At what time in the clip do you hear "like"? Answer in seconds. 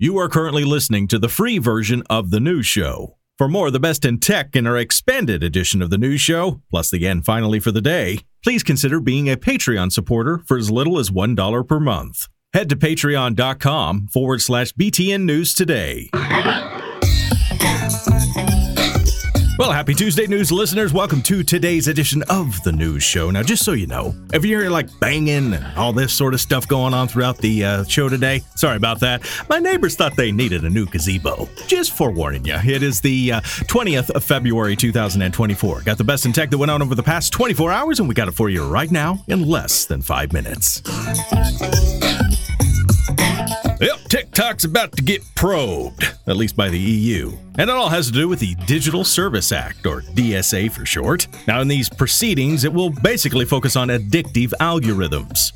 24.70-24.88